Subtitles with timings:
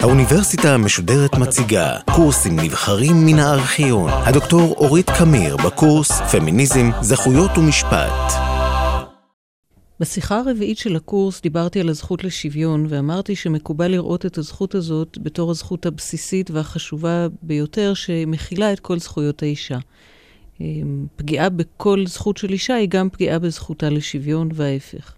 [0.00, 4.10] האוניברסיטה המשודרת מציגה קורסים נבחרים מן הארכיון.
[4.10, 8.32] הדוקטור אורית קמיר בקורס פמיניזם, זכויות ומשפט.
[10.00, 15.50] בשיחה הרביעית של הקורס דיברתי על הזכות לשוויון, ואמרתי שמקובל לראות את הזכות הזאת בתור
[15.50, 19.78] הזכות הבסיסית והחשובה ביותר, שמכילה את כל זכויות האישה.
[21.16, 25.14] פגיעה בכל זכות של אישה היא גם פגיעה בזכותה לשוויון וההפך.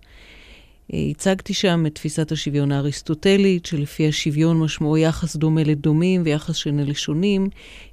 [0.92, 7.48] הצגתי שם את תפיסת השוויון האריסטוטלית, שלפי השוויון משמעו יחס דומה לדומים ויחס שונה לשונים.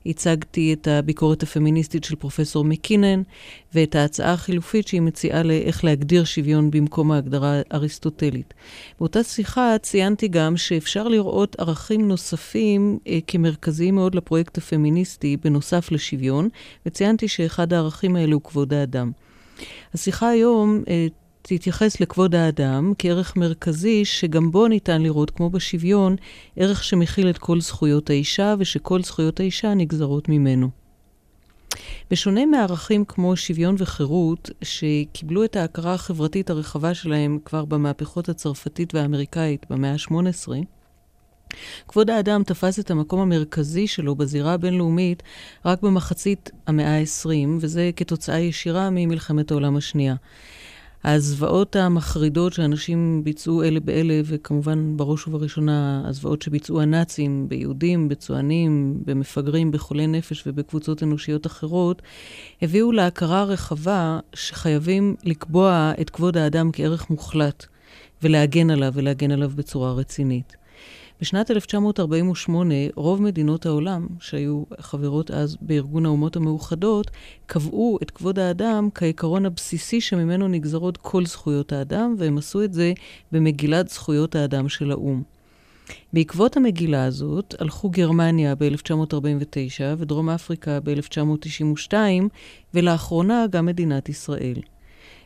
[0.06, 3.22] הצגתי את הביקורת הפמיניסטית של פרופסור מקינן,
[3.74, 8.54] ואת ההצעה החילופית שהיא מציעה לאיך להגדיר שוויון במקום ההגדרה האריסטוטלית.
[9.00, 16.50] באותה שיחה ציינתי גם שאפשר לראות ערכים נוספים אה, כמרכזיים מאוד לפרויקט הפמיניסטי, בנוסף לשוויון,
[16.86, 19.12] וציינתי שאחד הערכים האלה הוא כבוד האדם.
[19.94, 21.08] השיחה היום אה,
[21.48, 26.16] תתייחס לכבוד האדם כערך מרכזי שגם בו ניתן לראות, כמו בשוויון,
[26.56, 30.70] ערך שמכיל את כל זכויות האישה ושכל זכויות האישה נגזרות ממנו.
[32.12, 39.66] בשונה מערכים כמו שוויון וחירות, שקיבלו את ההכרה החברתית הרחבה שלהם כבר במהפכות הצרפתית והאמריקאית
[39.70, 40.48] במאה ה-18,
[41.88, 45.24] כבוד האדם תפס את המקום המרכזי שלו בזירה הבינלאומית
[45.66, 47.30] רק במחצית המאה ה-20,
[47.60, 50.16] וזה כתוצאה ישירה ממלחמת העולם השנייה.
[51.08, 59.72] הזוועות המחרידות שאנשים ביצעו אלה באלה, וכמובן בראש ובראשונה הזוועות שביצעו הנאצים ביהודים, בצוענים, במפגרים,
[59.72, 62.02] בחולי נפש ובקבוצות אנושיות אחרות,
[62.62, 67.66] הביאו להכרה רחבה שחייבים לקבוע את כבוד האדם כערך מוחלט,
[68.24, 70.65] ולהגן עליו, ולהגן עליו בצורה רצינית.
[71.22, 77.12] בשנת 1948, רוב מדינות העולם, שהיו חברות אז בארגון האומות המאוחדות,
[77.46, 82.94] קבעו את כבוד האדם כעיקרון הבסיסי שממנו נגזרות כל זכויות האדם, והם עשו את זה
[83.32, 85.24] במגילת זכויות האדם של האו"ם.
[86.14, 91.94] בעקבות המגילה הזאת הלכו גרמניה ב-1949 ודרום אפריקה ב-1992,
[92.74, 94.58] ולאחרונה גם מדינת ישראל.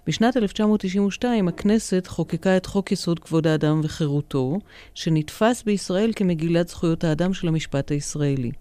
[0.09, 4.59] בשנת 1992 הכנסת חוקקה את חוק יסוד כבוד האדם וחירותו,
[4.94, 8.52] שנתפס בישראל כמגילת זכויות האדם של המשפט הישראלי.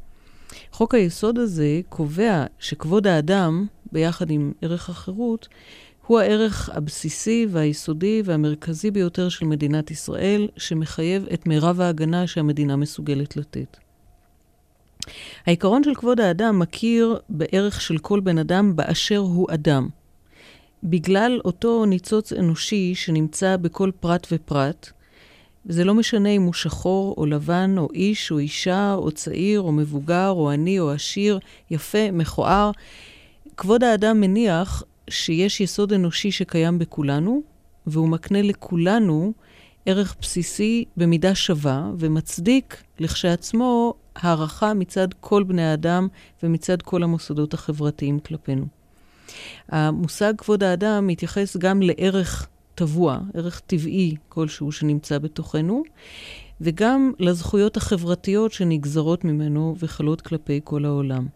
[0.72, 5.48] חוק היסוד הזה קובע שכבוד האדם, ביחד עם ערך החירות,
[6.06, 13.36] הוא הערך הבסיסי והיסודי והמרכזי ביותר של מדינת ישראל, שמחייב את מירב ההגנה שהמדינה מסוגלת
[13.36, 13.76] לתת.
[15.46, 19.88] העיקרון של כבוד האדם מכיר בערך של כל בן אדם באשר הוא אדם.
[20.82, 24.90] בגלל אותו ניצוץ אנושי שנמצא בכל פרט ופרט,
[25.64, 29.72] זה לא משנה אם הוא שחור או לבן, או איש או אישה, או צעיר או
[29.72, 31.38] מבוגר, או עני או עשיר,
[31.70, 32.70] יפה, מכוער.
[33.56, 37.42] כבוד האדם מניח שיש יסוד אנושי שקיים בכולנו,
[37.86, 39.32] והוא מקנה לכולנו
[39.86, 46.08] ערך בסיסי במידה שווה, ומצדיק לכשעצמו הערכה מצד כל בני האדם
[46.42, 48.77] ומצד כל המוסדות החברתיים כלפינו.
[49.68, 55.82] המושג כבוד האדם מתייחס גם לערך טבוע, ערך טבעי כלשהו שנמצא בתוכנו,
[56.60, 61.26] וגם לזכויות החברתיות שנגזרות ממנו וחלות כלפי כל העולם.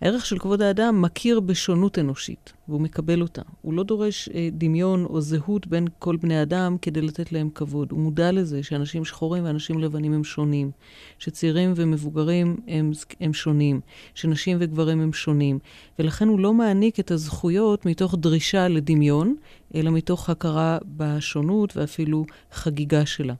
[0.00, 3.42] הערך של כבוד האדם מכיר בשונות אנושית, והוא מקבל אותה.
[3.62, 7.92] הוא לא דורש אה, דמיון או זהות בין כל בני אדם כדי לתת להם כבוד.
[7.92, 10.70] הוא מודע לזה שאנשים שחורים ואנשים לבנים הם שונים,
[11.18, 13.80] שצעירים ומבוגרים הם, הם שונים,
[14.14, 15.58] שנשים וגברים הם שונים,
[15.98, 19.34] ולכן הוא לא מעניק את הזכויות מתוך דרישה לדמיון,
[19.74, 23.34] אלא מתוך הכרה בשונות ואפילו חגיגה שלה.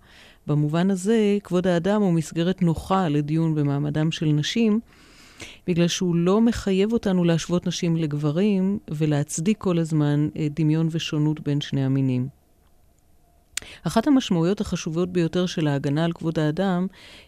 [0.47, 4.81] במובן הזה, כבוד האדם הוא מסגרת נוחה לדיון במעמדם של נשים,
[5.67, 11.61] בגלל שהוא לא מחייב אותנו להשוות נשים לגברים ולהצדיק כל הזמן אה, דמיון ושונות בין
[11.61, 12.29] שני המינים.
[13.83, 16.87] אחת המשמעויות החשובות ביותר של ההגנה על כבוד האדם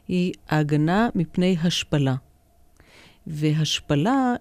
[0.08, 2.14] היא ההגנה מפני השפלה.
[3.26, 4.34] והשפלה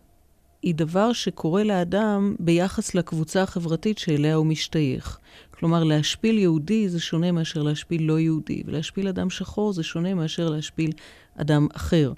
[0.61, 5.17] היא דבר שקורה לאדם ביחס לקבוצה החברתית שאליה הוא משתייך.
[5.51, 10.49] כלומר, להשפיל יהודי זה שונה מאשר להשפיל לא יהודי, ולהשפיל אדם שחור זה שונה מאשר
[10.49, 10.91] להשפיל
[11.35, 12.13] אדם אחר.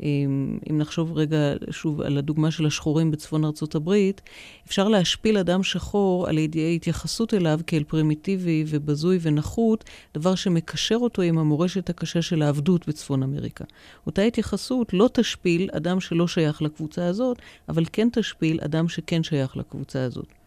[0.00, 4.20] אם, נחשוב רגע שוב על הדוגמה של השחורים בצפון ארצות הברית,
[4.66, 9.84] אפשר להשפיל אדם שחור על ידי התייחסות אליו כאל פרימיטיבי ובזוי ונחות,
[10.14, 13.64] דבר שמקשר אותו עם המורשת הקשה של העבדות בצפון אמריקה.
[14.06, 17.38] אותה התייחסות לא תשפיל אדם שלא שייך לקבוצה הזאת,
[17.68, 20.41] אבל כן תשפיל אדם שכן שייך לקבוצה הזאת.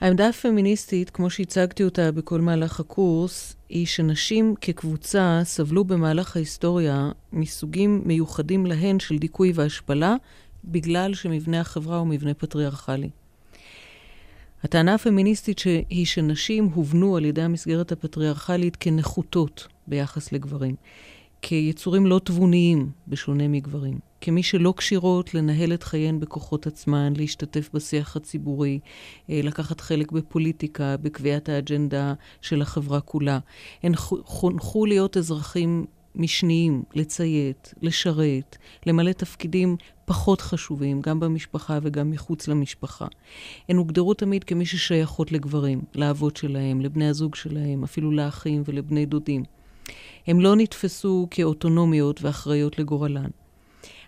[0.00, 8.02] העמדה הפמיניסטית, כמו שהצגתי אותה בכל מהלך הקורס, היא שנשים כקבוצה סבלו במהלך ההיסטוריה מסוגים
[8.04, 10.14] מיוחדים להן של דיכוי והשפלה,
[10.64, 13.10] בגלל שמבנה החברה הוא מבנה פטריארכלי.
[14.62, 20.74] הטענה הפמיניסטית היא שנשים הובנו על ידי המסגרת הפטריארכלית כנחותות ביחס לגברים,
[21.42, 28.16] כיצורים לא תבוניים, בשונה מגברים, כמי שלא כשירות לנהל את חייהן בכוחות עצמן, להשתתף בשיח
[28.16, 28.78] הציבורי,
[29.30, 33.38] אה, לקחת חלק בפוליטיקה, בקביעת האג'נדה של החברה כולה.
[33.82, 33.92] הן
[34.24, 38.56] חונכו להיות אזרחים משניים, לציית, לשרת,
[38.86, 43.06] למלא תפקידים פחות חשובים, גם במשפחה וגם מחוץ למשפחה.
[43.68, 49.44] הן הוגדרו תמיד כמי ששייכות לגברים, לאבות שלהם, לבני הזוג שלהם, אפילו לאחים ולבני דודים.
[50.26, 53.30] הם לא נתפסו כאוטונומיות ואחראיות לגורלן.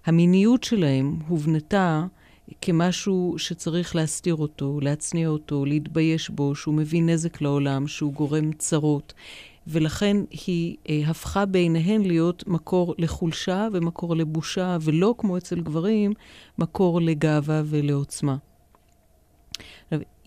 [0.06, 2.06] המיניות שלהם הובנתה
[2.60, 9.12] כמשהו שצריך להסתיר אותו, להצניע אותו, להתבייש בו, שהוא מביא נזק לעולם, שהוא גורם צרות.
[9.66, 16.12] ולכן היא אה, הפכה בעיניהן להיות מקור לחולשה ומקור לבושה, ולא כמו אצל גברים,
[16.58, 18.36] מקור לגאווה ולעוצמה.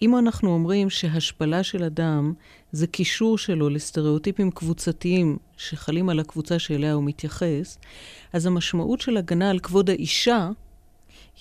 [0.01, 2.33] אם אנחנו אומרים שהשפלה של אדם
[2.71, 7.77] זה קישור שלו לסטריאוטיפים קבוצתיים שחלים על הקבוצה שאליה הוא מתייחס,
[8.33, 10.49] אז המשמעות של הגנה על כבוד האישה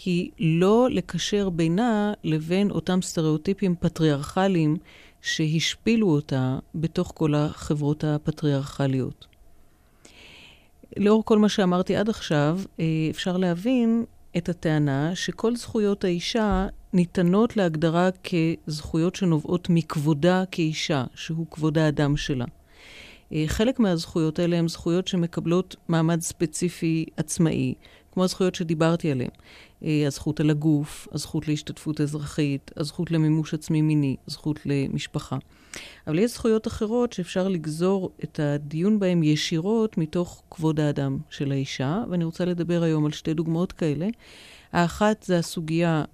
[0.04, 4.76] היא לא לקשר בינה לבין אותם סטריאוטיפים פטריארכליים
[5.22, 9.26] שהשפילו אותה בתוך כל החברות הפטריארכליות.
[10.96, 14.04] לאור כל מה שאמרתי עד עכשיו, אה, אפשר להבין
[14.36, 18.08] את הטענה שכל זכויות האישה ניתנות להגדרה
[18.66, 22.44] כזכויות שנובעות מכבודה כאישה, שהוא כבוד האדם שלה.
[23.32, 27.74] אה, חלק מהזכויות האלה הן זכויות שמקבלות מעמד ספציפי עצמאי,
[28.12, 29.30] כמו הזכויות שדיברתי עליהן.
[29.84, 35.36] אה, הזכות על הגוף, הזכות להשתתפות אזרחית, הזכות למימוש עצמי מיני, הזכות למשפחה.
[36.06, 42.04] אבל יש זכויות אחרות שאפשר לגזור את הדיון בהן ישירות מתוך כבוד האדם של האישה,
[42.10, 44.06] ואני רוצה לדבר היום על שתי דוגמאות כאלה.
[44.72, 46.04] האחת זה הסוגיה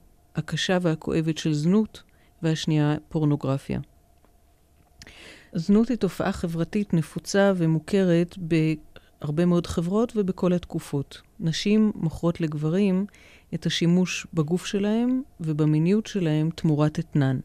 [0.41, 2.03] הקשה והכואבת של זנות,
[2.43, 3.81] והשנייה פורנוגרפיה.
[5.55, 11.21] זנות היא תופעה חברתית נפוצה ומוכרת בהרבה מאוד חברות ובכל התקופות.
[11.41, 13.07] נשים מוכרות לגברים
[13.55, 17.39] את השימוש בגוף שלהם ובמיניות שלהם תמורת אתנן.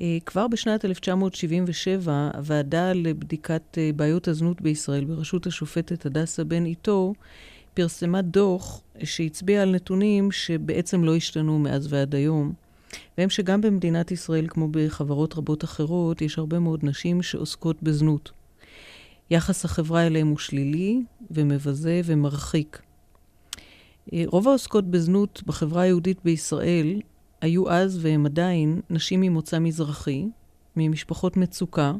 [0.00, 7.14] אה, כבר בשנת 1977, הוועדה לבדיקת אה, בעיות הזנות בישראל בראשות השופטת הדסה בן איתו
[7.78, 12.52] פרסמה דוח שהצביע על נתונים שבעצם לא השתנו מאז ועד היום,
[13.18, 18.30] והם שגם במדינת ישראל, כמו בחברות רבות אחרות, יש הרבה מאוד נשים שעוסקות בזנות.
[19.30, 22.82] יחס החברה אליהם הוא שלילי ומבזה ומרחיק.
[24.12, 27.00] אה, רוב העוסקות בזנות בחברה היהודית בישראל
[27.40, 30.26] היו אז והם עדיין נשים ממוצא מזרחי,
[30.76, 31.92] ממשפחות מצוקה,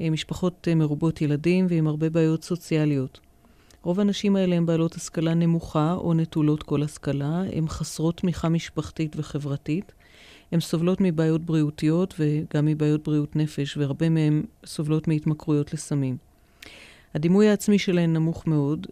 [0.00, 3.20] אה, משפחות אה, מרובות ילדים ועם הרבה בעיות סוציאליות.
[3.82, 9.16] רוב הנשים האלה הן בעלות השכלה נמוכה או נטולות כל השכלה, הן חסרות תמיכה משפחתית
[9.16, 9.92] וחברתית,
[10.52, 16.16] הן סובלות מבעיות בריאותיות וגם מבעיות בריאות נפש, והרבה מהן סובלות מהתמכרויות לסמים.
[17.14, 18.86] הדימוי העצמי שלהן נמוך מאוד,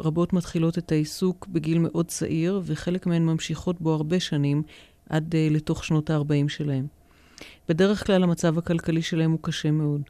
[0.00, 4.62] רבות מתחילות את העיסוק בגיל מאוד צעיר, וחלק מהן ממשיכות בו הרבה שנים,
[5.08, 6.86] עד uh, לתוך שנות ה-40 שלהן.
[7.68, 10.02] בדרך כלל המצב הכלכלי שלהם הוא קשה מאוד.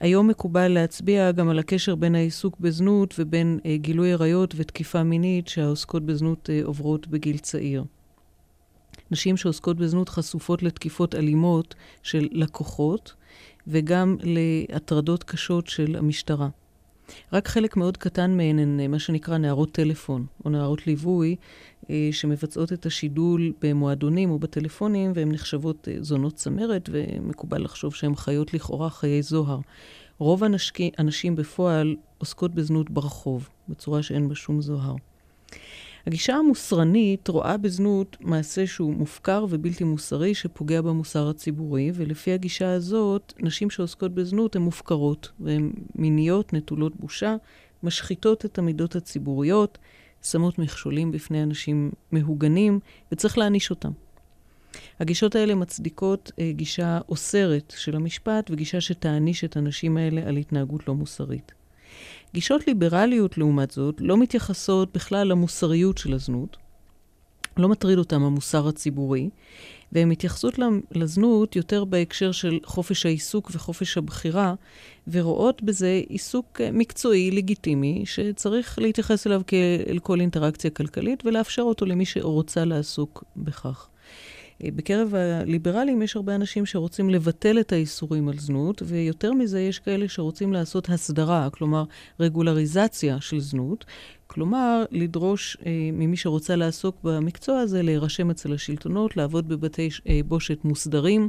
[0.00, 5.48] היום מקובל להצביע גם על הקשר בין העיסוק בזנות ובין uh, גילוי עריות ותקיפה מינית
[5.48, 7.84] שהעוסקות בזנות uh, עוברות בגיל צעיר.
[9.10, 13.14] נשים שעוסקות בזנות חשופות לתקיפות אלימות של לקוחות
[13.66, 16.48] וגם להטרדות קשות של המשטרה.
[17.32, 21.36] רק חלק מאוד קטן מהן הן אה, מה שנקרא נערות טלפון, או נערות ליווי,
[21.90, 28.16] אה, שמבצעות את השידול במועדונים או בטלפונים, והן נחשבות אה, זונות צמרת, ומקובל לחשוב שהן
[28.16, 29.58] חיות לכאורה חיי זוהר.
[30.18, 30.42] רוב
[30.98, 34.94] הנשים בפועל עוסקות בזנות ברחוב, בצורה שאין בה שום זוהר.
[36.06, 43.32] הגישה המוסרנית רואה בזנות מעשה שהוא מופקר ובלתי מוסרי שפוגע במוסר הציבורי, ולפי הגישה הזאת,
[43.38, 47.36] נשים שעוסקות בזנות הן מופקרות, והן מיניות, נטולות בושה,
[47.82, 49.78] משחיתות את המידות הציבוריות,
[50.22, 52.80] שמות מכשולים בפני אנשים מהוגנים,
[53.12, 53.90] וצריך להעניש אותם.
[55.00, 60.88] הגישות האלה מצדיקות אה, גישה אוסרת של המשפט וגישה שתעניש את הנשים האלה על התנהגות
[60.88, 61.59] לא מוסרית.
[62.34, 66.56] גישות ליברליות, לעומת זאת, לא מתייחסות בכלל למוסריות של הזנות.
[67.56, 69.30] לא מטריד אותם המוסר הציבורי,
[69.92, 70.58] והן מתייחסות
[70.92, 74.54] לזנות יותר בהקשר של חופש העיסוק וחופש הבחירה,
[75.08, 82.06] ורואות בזה עיסוק מקצועי, לגיטימי, שצריך להתייחס אליו כאל כל אינטראקציה כלכלית ולאפשר אותו למי
[82.06, 83.89] שרוצה לעסוק בכך.
[84.64, 90.08] בקרב הליברלים יש הרבה אנשים שרוצים לבטל את האיסורים על זנות, ויותר מזה יש כאלה
[90.08, 91.84] שרוצים לעשות הסדרה, כלומר
[92.20, 93.84] רגולריזציה של זנות,
[94.26, 100.64] כלומר לדרוש אה, ממי שרוצה לעסוק במקצוע הזה להירשם אצל השלטונות, לעבוד בבתי אה, בושת
[100.64, 101.28] מוסדרים,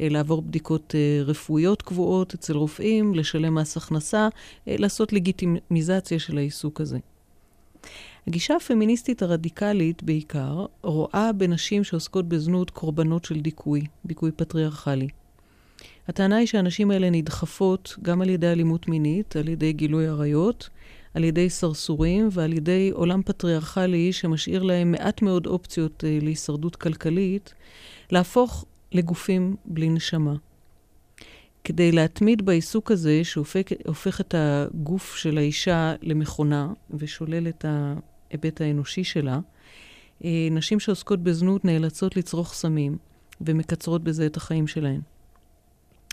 [0.00, 4.28] אה, לעבור בדיקות אה, רפואיות קבועות אצל רופאים, לשלם מס הכנסה,
[4.68, 6.98] אה, לעשות לגיטימיזציה של העיסוק הזה.
[8.26, 15.08] הגישה הפמיניסטית הרדיקלית בעיקר רואה בנשים שעוסקות בזנות קורבנות של דיכוי, דיכוי פטריארכלי.
[16.08, 20.70] הטענה היא שהנשים האלה נדחפות גם על ידי אלימות מינית, על ידי גילוי עריות,
[21.14, 27.54] על ידי סרסורים ועל ידי עולם פטריארכלי שמשאיר להם מעט מאוד אופציות אה, להישרדות כלכלית,
[28.10, 30.34] להפוך לגופים בלי נשמה.
[31.64, 37.64] כדי להתמיד בעיסוק הזה, שהופך את הגוף של האישה למכונה ושולל את
[38.32, 39.38] ההיבט האנושי שלה,
[40.24, 42.96] אה, נשים שעוסקות בזנות נאלצות לצרוך סמים
[43.40, 45.00] ומקצרות בזה את החיים שלהן.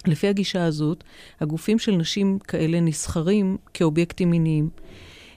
[0.08, 1.04] לפי הגישה הזאת,
[1.40, 4.70] הגופים של נשים כאלה נסחרים כאובייקטים מיניים.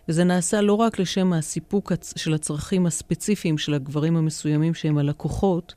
[0.08, 5.74] וזה נעשה לא רק לשם הסיפוק של הצרכים הספציפיים של הגברים המסוימים שהם הלקוחות,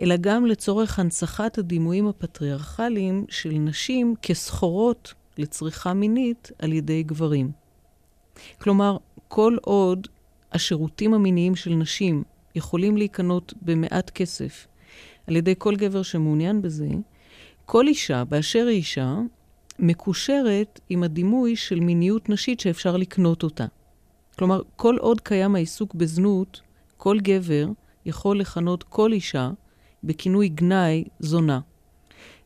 [0.00, 7.50] אלא גם לצורך הנצחת הדימויים הפטריארכליים של נשים כסחורות לצריכה מינית על ידי גברים.
[8.60, 8.96] כלומר,
[9.28, 10.06] כל עוד
[10.52, 12.22] השירותים המיניים של נשים
[12.54, 14.66] יכולים להיקנות במעט כסף
[15.26, 16.88] על ידי כל גבר שמעוניין בזה,
[17.66, 19.16] כל אישה, באשר היא אישה,
[19.78, 23.66] מקושרת עם הדימוי של מיניות נשית שאפשר לקנות אותה.
[24.38, 26.60] כלומר, כל עוד קיים העיסוק בזנות,
[26.96, 27.66] כל גבר
[28.06, 29.50] יכול לכנות כל אישה
[30.04, 31.60] בכינוי גנאי זונה,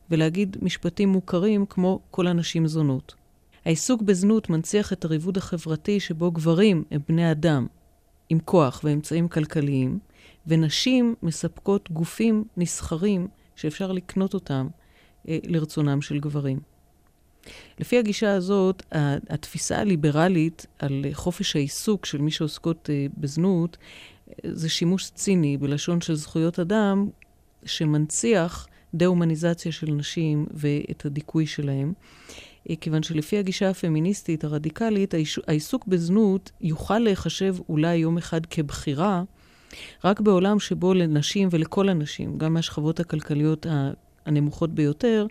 [0.09, 3.15] ולהגיד משפטים מוכרים כמו כל הנשים זונות.
[3.65, 7.67] העיסוק בזנות מנציח את הריבוד החברתי שבו גברים הם בני אדם
[8.31, 9.99] עם כוח ואמצעים כלכליים,
[10.47, 14.67] ונשים מספקות גופים נסחרים שאפשר לקנות אותם
[15.27, 16.59] אה, לרצונם של גברים.
[17.79, 18.83] לפי הגישה הזאת,
[19.29, 23.77] התפיסה הליברלית על חופש העיסוק של מי שעוסקות אה, בזנות,
[24.29, 27.09] אה, זה שימוש ציני בלשון של זכויות אדם,
[27.65, 31.93] שמנציח דה-הומניזציה של נשים ואת הדיכוי שלהם.
[32.81, 35.13] כיוון שלפי הגישה הפמיניסטית הרדיקלית,
[35.47, 39.23] העיסוק בזנות יוכל להיחשב אולי יום אחד כבחירה,
[40.03, 43.65] רק בעולם שבו לנשים ולכל הנשים, גם מהשכבות הכלכליות
[44.25, 45.27] הנמוכות ביותר,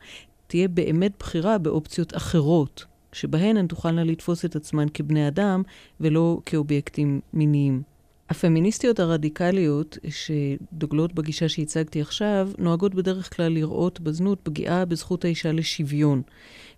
[0.46, 5.62] תהיה באמת בחירה באופציות אחרות, שבהן הן תוכלנה לתפוס את עצמן כבני אדם
[6.00, 7.89] ולא כאובייקטים מיניים.
[8.30, 16.22] הפמיניסטיות הרדיקליות שדוגלות בגישה שהצגתי עכשיו, נוהגות בדרך כלל לראות בזנות פגיעה בזכות האישה לשוויון.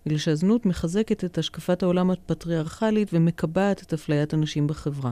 [0.05, 5.11] בגלל שהזנות מחזקת את השקפת העולם הפטריארכלית ומקבעת את אפליית הנשים בחברה.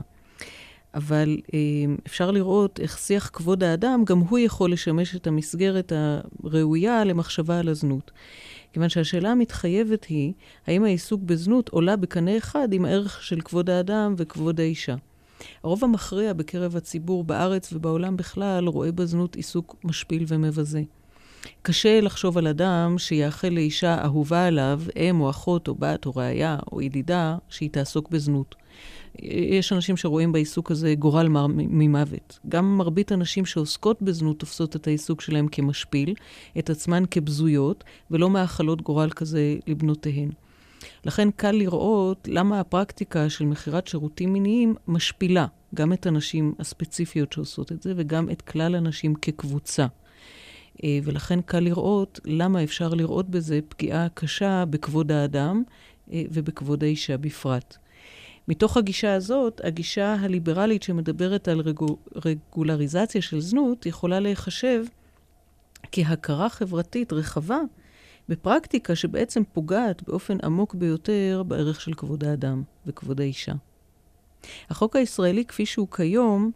[0.94, 1.58] אבל אה,
[2.06, 5.92] אפשר לראות איך שיח כבוד האדם, גם הוא יכול לשמש את המסגרת
[6.44, 8.10] הראויה למחשבה על הזנות.
[8.72, 10.32] כיוון שהשאלה המתחייבת היא,
[10.66, 14.94] האם העיסוק בזנות עולה בקנה אחד עם הערך של כבוד האדם וכבוד האישה.
[15.64, 20.82] הרוב המכריע בקרב הציבור בארץ ובעולם בכלל רואה בזנות עיסוק משפיל ומבזה.
[21.62, 26.58] קשה לחשוב על אדם שיאחל לאישה אהובה עליו, אם או אחות או בת או ראיה
[26.72, 28.54] או ידידה, שהיא תעסוק בזנות.
[29.22, 32.38] יש אנשים שרואים בעיסוק הזה גורל מר ממוות.
[32.48, 36.14] גם מרבית הנשים שעוסקות בזנות תופסות את העיסוק שלהם כמשפיל,
[36.58, 40.30] את עצמן כבזויות, ולא מאחלות גורל כזה לבנותיהן.
[41.04, 47.72] לכן קל לראות למה הפרקטיקה של מכירת שירותים מיניים משפילה גם את הנשים הספציפיות שעושות
[47.72, 49.86] את זה וגם את כלל הנשים כקבוצה.
[50.84, 55.62] אה, ולכן קל לראות למה אפשר לראות בזה פגיעה קשה בכבוד האדם
[56.12, 57.76] אה, ובכבוד האישה בפרט.
[58.48, 64.84] מתוך הגישה הזאת, הגישה הליברלית שמדברת על רגו, רגולריזציה של זנות יכולה להיחשב
[65.92, 67.58] כהכרה חברתית רחבה
[68.32, 73.52] בפרקטיקה שבעצם פוגעת באופן עמוק ביותר בערך של כבוד האדם וכבוד האישה.
[74.70, 76.50] החוק הישראלי כפי שהוא כיום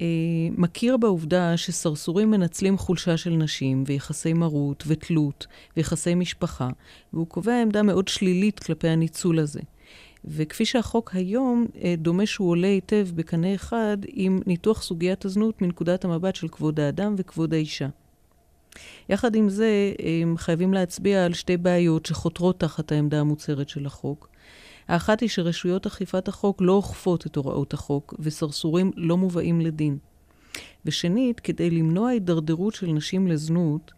[0.00, 0.06] אה,
[0.50, 6.70] מכיר בעובדה שסרסורים מנצלים חולשה של נשים ויחסי מרות ותלות ויחסי משפחה,
[7.12, 9.60] והוא קובע עמדה מאוד שלילית כלפי הניצול הזה.
[10.24, 16.04] וכפי שהחוק היום, אה, דומה שהוא עולה היטב בקנה אחד עם ניתוח סוגיית הזנות מנקודת
[16.04, 17.88] המבט של כבוד האדם וכבוד האישה.
[19.08, 24.28] יחד עם זה, הם חייבים להצביע על שתי בעיות שחותרות תחת העמדה המוצהרת של החוק.
[24.88, 29.98] האחת היא שרשויות אכיפת החוק לא אוכפות את הוראות החוק, וסרסורים לא מובאים לדין.
[30.84, 33.92] ושנית, כדי למנוע הידרדרות של נשים לזנות,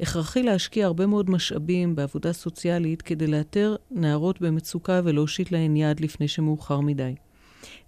[0.00, 6.28] הכרחי להשקיע הרבה מאוד משאבים בעבודה סוציאלית כדי לאתר נערות במצוקה ולהושיט להן יד לפני
[6.28, 7.14] שמאוחר מדי.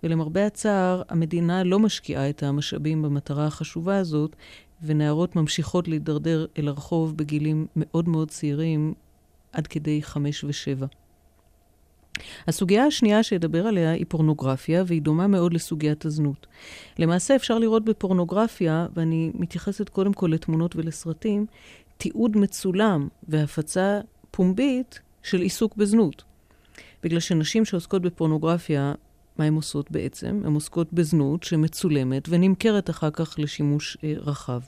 [0.02, 4.36] ולמרבה הצער, המדינה לא משקיעה את המשאבים במטרה החשובה הזאת,
[4.84, 8.94] ונערות ממשיכות להידרדר אל הרחוב בגילים מאוד מאוד צעירים,
[9.52, 10.86] עד כדי חמש ושבע.
[12.48, 16.46] הסוגיה השנייה שאדבר עליה היא פורנוגרפיה, והיא דומה מאוד לסוגיית הזנות.
[16.98, 21.46] למעשה אפשר לראות בפורנוגרפיה, ואני מתייחסת קודם כל לתמונות ולסרטים,
[21.96, 24.00] תיעוד מצולם והפצה
[24.30, 26.24] פומבית של עיסוק בזנות.
[27.02, 28.92] בגלל שנשים שעוסקות בפורנוגרפיה,
[29.38, 30.40] מה הן עושות בעצם?
[30.44, 34.60] הן עוסקות בזנות שמצולמת ונמכרת אחר כך לשימוש אה, רחב.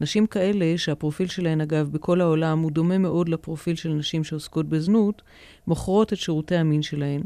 [0.00, 5.22] נשים כאלה, שהפרופיל שלהן, אגב, בכל העולם הוא דומה מאוד לפרופיל של נשים שעוסקות בזנות,
[5.66, 7.22] מוכרות את שירותי המין שלהן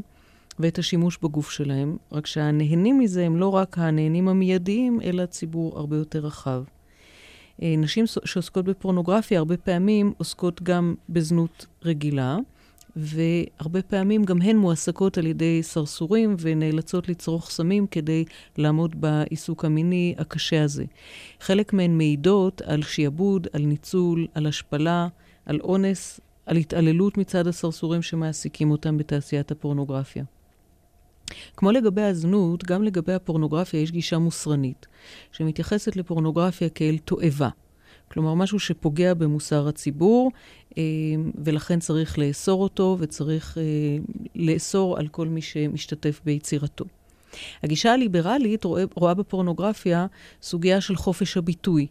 [0.59, 5.97] ואת השימוש בגוף שלהן, רק שהנהנים מזה הם לא רק הנהנים המיידיים, אלא ציבור הרבה
[5.97, 6.63] יותר רחב.
[7.61, 12.37] אה, נשים שעוסקות בפורנוגרפיה הרבה פעמים עוסקות גם בזנות רגילה,
[12.95, 18.25] והרבה פעמים גם הן מועסקות על ידי סרסורים ונאלצות לצרוך סמים כדי
[18.57, 20.85] לעמוד בעיסוק המיני הקשה הזה.
[21.39, 25.07] חלק מהן מעידות על שיעבוד, על ניצול, על השפלה,
[25.45, 30.23] על אונס, על התעללות מצד הסרסורים שמעסיקים אותם בתעשיית הפורנוגרפיה.
[31.57, 34.87] כמו לגבי הזנות, גם לגבי הפורנוגרפיה יש גישה מוסרנית,
[35.31, 37.49] שמתייחסת לפורנוגרפיה כאל תועבה.
[38.15, 40.31] כלומר, משהו שפוגע במוסר הציבור,
[40.77, 40.83] אה,
[41.35, 43.63] ולכן צריך לאסור אותו, וצריך אה,
[44.35, 46.85] לאסור על כל מי שמשתתף ביצירתו.
[47.63, 50.05] הגישה הליברלית רואה, רואה בפורנוגרפיה
[50.41, 51.87] סוגיה של חופש הביטוי,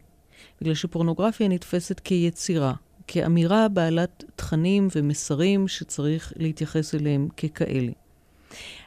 [0.60, 2.72] בגלל שפורנוגרפיה נתפסת כיצירה,
[3.06, 7.92] כאמירה בעלת תכנים ומסרים שצריך להתייחס אליהם ככאלה.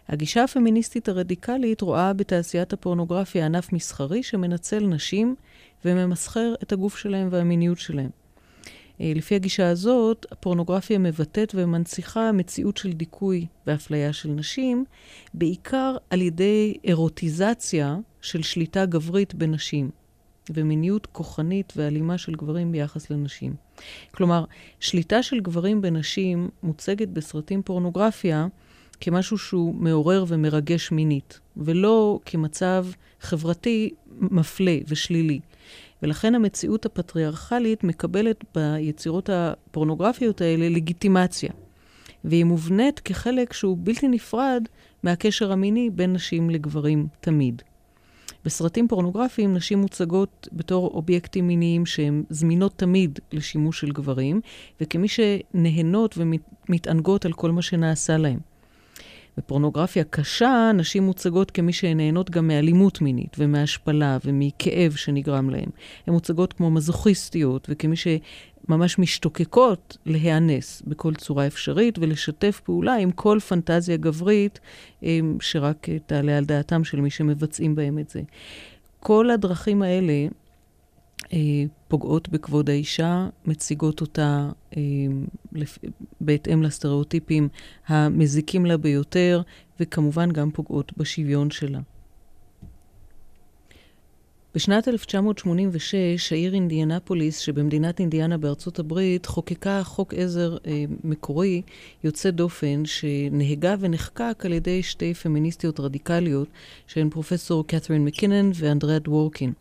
[0.09, 5.35] הגישה הפמיניסטית הרדיקלית רואה בתעשיית הפורנוגרפיה ענף מסחרי שמנצל נשים
[5.85, 8.09] וממסחר את הגוף שלהם והמיניות שלהם.
[9.01, 14.85] אה, לפי הגישה הזאת, הפורנוגרפיה מבטאת ומנציחה מציאות של דיכוי ואפליה של נשים,
[15.33, 19.89] בעיקר על ידי אירוטיזציה של שליטה גברית בנשים,
[20.53, 23.55] ומיניות כוחנית ואלימה של גברים ביחס לנשים.
[24.11, 24.45] כלומר,
[24.79, 28.47] שליטה של גברים בנשים מוצגת בסרטים פורנוגרפיה
[28.99, 32.85] כמשהו שהוא מעורר ומרגש מינית, ולא כמצב
[33.21, 33.89] חברתי
[34.19, 35.39] מפלה ושלילי.
[36.01, 41.51] ולכן המציאות הפטריארכלית מקבלת ביצירות הפורנוגרפיות האלה לגיטימציה.
[42.23, 44.63] והיא מובנית כחלק שהוא בלתי נפרד
[45.03, 47.61] מהקשר המיני בין נשים לגברים תמיד.
[48.45, 54.41] בסרטים פורנוגרפיים נשים מוצגות בתור אובייקטים מיניים שהן זמינות תמיד לשימוש של גברים,
[54.81, 58.39] וכמי שנהנות ומתענגות על כל מה שנעשה להם.
[59.37, 65.69] בפורנוגרפיה קשה, נשים מוצגות כמי שהן נהנות גם מאלימות מינית ומהשפלה ומכאב שנגרם להן.
[66.07, 73.39] הן מוצגות כמו מזוכיסטיות וכמי שממש משתוקקות להיאנס בכל צורה אפשרית ולשתף פעולה עם כל
[73.39, 74.59] פנטזיה גברית
[75.41, 78.21] שרק תעלה על דעתם של מי שמבצעים בהם את זה.
[78.99, 80.27] כל הדרכים האלה
[81.33, 84.81] אה, פוגעות בכבוד האישה, מציגות אותה אה,
[85.51, 85.77] לפ...
[86.21, 87.47] בהתאם לסטריאוטיפים
[87.87, 89.41] המזיקים לה ביותר,
[89.79, 91.79] וכמובן גם פוגעות בשוויון שלה.
[94.57, 101.61] בשנת 1986, העיר אינדיאנפוליס שבמדינת אינדיאנה בארצות הברית חוקקה חוק עזר אה, מקורי
[102.03, 106.47] יוצא דופן שנהגה ונחקק על ידי שתי פמיניסטיות רדיקליות
[106.87, 109.53] שהן פרופסור קת'רין מקינן ואנדריאה דוורקין.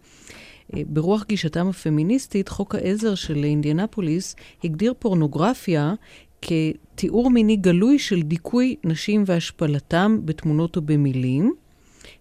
[0.75, 5.95] אה, ברוח גישתם הפמיניסטית, חוק העזר של אינדיאנפוליס הגדיר פורנוגרפיה
[6.43, 11.55] כתיאור מיני גלוי של דיכוי נשים והשפלתם בתמונות או במילים,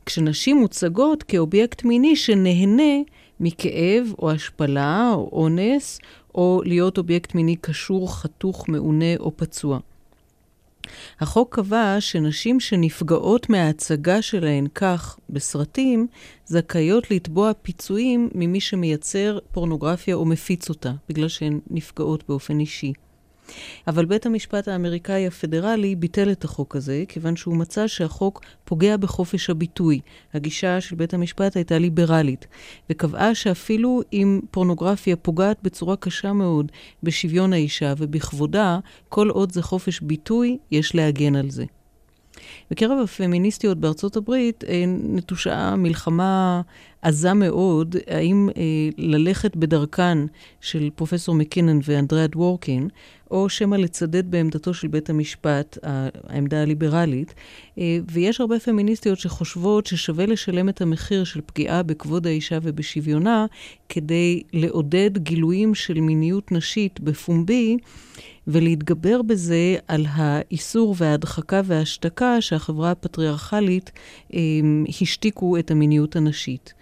[0.06, 2.94] כשנשים מוצגות כאובייקט מיני שנהנה
[3.40, 6.00] מכאב או השפלה או אונס,
[6.36, 9.80] או להיות אובייקט מיני קשור, חתוך, מעונה או פצוע.
[11.20, 16.08] החוק קבע שנשים שנפגעות מההצגה שלהן כך בסרטים,
[16.46, 22.94] זכאיות לתבוע פיצויים ממי שמייצר פורנוגרפיה או מפיץ אותה, בגלל שהן נפגעות באופן אישי.
[23.88, 29.50] אבל בית המשפט האמריקאי הפדרלי ביטל את החוק הזה, כיוון שהוא מצא שהחוק פוגע בחופש
[29.50, 30.00] הביטוי.
[30.34, 32.48] הגישה של בית המשפט הייתה ליברלית,
[32.90, 36.72] וקבעה שאפילו אם פורנוגרפיה פוגעת בצורה קשה מאוד
[37.04, 38.80] בשוויון האישה ובכבודה,
[39.10, 41.66] כל עוד זה חופש ביטוי, יש להגן על זה.
[42.72, 46.62] בקרב הפמיניסטיות בארצות הברית אה, נטושה מלחמה
[47.02, 48.64] עזה מאוד, האם אה,
[48.98, 50.18] ללכת בדרכן
[50.62, 52.90] של פרופסור מקינן ואנדריאה דוורקין,
[53.32, 57.34] או שמא לצדד בעמדתו של בית המשפט, העמדה הליברלית.
[57.80, 63.46] אה, ויש הרבה פמיניסטיות שחושבות ששווה לשלם את המחיר של פגיעה בכבוד האישה ובשוויונה,
[63.90, 67.78] כדי לעודד גילויים של מיניות נשית בפומבי.
[68.48, 73.92] ולהתגבר בזה על האיסור וההדחקה וההשתקה שהחברה הפטריארכלית
[74.34, 74.40] אה,
[75.02, 76.74] השתיקו את המיניות הנשית.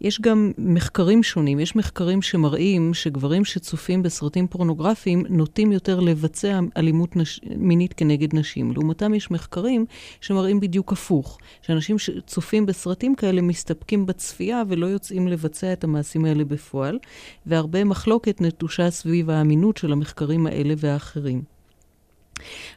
[0.00, 1.60] יש גם מחקרים שונים.
[1.60, 7.40] יש מחקרים שמראים שגברים שצופים בסרטים פורנוגרפיים נוטים יותר לבצע אלימות נש...
[7.56, 8.72] מינית כנגד נשים.
[8.72, 9.86] לעומתם יש מחקרים
[10.20, 16.44] שמראים בדיוק הפוך, שאנשים שצופים בסרטים כאלה מסתפקים בצפייה ולא יוצאים לבצע את המעשים האלה
[16.44, 16.98] בפועל,
[17.46, 21.42] והרבה מחלוקת נטושה סביב האמינות של המחקרים האלה והאחרים.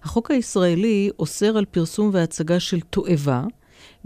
[0.04, 3.44] החוק הישראלי אוסר על פרסום והצגה של תועבה,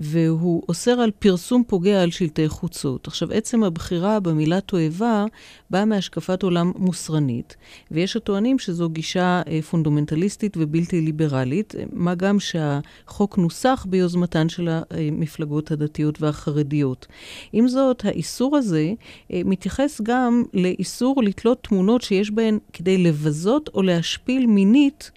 [0.04, 3.08] והוא אוסר על פרסום פוגע על שלטי חוצות.
[3.08, 5.26] עכשיו, עצם הבחירה במילה תועבה
[5.70, 7.56] באה מהשקפת עולם מוסרנית,
[7.92, 15.72] ויש הטוענים שזו גישה אה, פונדומנטליסטית ובלתי ליברלית, מה גם שהחוק נוסח ביוזמתן של המפלגות
[15.72, 17.08] הדתיות והחרדיות.
[17.54, 18.94] עם זאת, האיסור הזה
[19.34, 25.12] אה, מתייחס גם לאיסור לתלות תמונות שיש בהן כדי לבזות או להשפיל מינית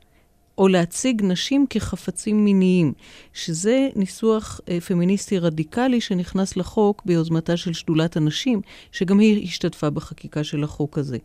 [0.58, 2.92] או להציג נשים כחפצים מיניים,
[3.32, 8.60] שזה ניסוח אה, פמיניסטי רדיקלי שנכנס לחוק ביוזמתה של שדולת הנשים,
[8.92, 11.18] שגם היא השתתפה בחקיקה של החוק הזה.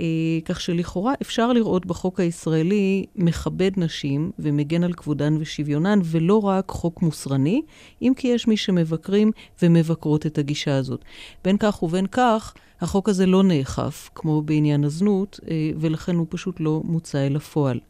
[0.00, 6.70] אה, כך שלכאורה אפשר לראות בחוק הישראלי מכבד נשים ומגן על כבודן ושוויונן, ולא רק
[6.70, 7.62] חוק מוסרני,
[8.02, 9.30] אם כי יש מי שמבקרים
[9.62, 11.04] ומבקרות את הגישה הזאת.
[11.44, 16.60] בין כך ובין כך, החוק הזה לא נאכף, כמו בעניין הזנות, אה, ולכן הוא פשוט
[16.60, 17.80] לא מוצא אל הפועל.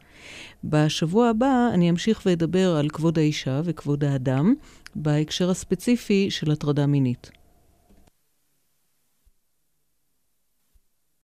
[0.65, 4.55] בשבוע הבא אני אמשיך ואדבר על כבוד האישה וכבוד האדם
[4.95, 7.31] בהקשר הספציפי של הטרדה מינית.